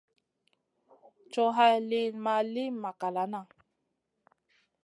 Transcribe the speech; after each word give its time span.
Coh 1.31 1.51
hay 1.57 1.75
lìyn 1.89 2.13
ma 2.25 2.35
li 2.53 2.63
makalana. 2.81 3.41